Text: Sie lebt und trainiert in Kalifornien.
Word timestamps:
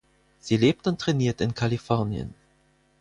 Sie 0.39 0.57
lebt 0.57 0.87
und 0.87 0.99
trainiert 0.99 1.41
in 1.41 1.53
Kalifornien. 1.53 2.33